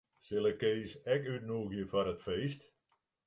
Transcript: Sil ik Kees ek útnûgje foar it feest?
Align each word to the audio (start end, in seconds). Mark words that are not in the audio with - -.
Sil 0.27 0.45
ik 0.51 0.57
Kees 0.61 0.91
ek 1.13 1.21
útnûgje 1.33 1.83
foar 1.91 2.07
it 2.13 2.21
feest? 2.25 2.61